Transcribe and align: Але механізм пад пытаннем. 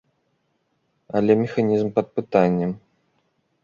Але 1.21 1.33
механізм 1.43 1.87
пад 2.01 2.07
пытаннем. 2.19 2.71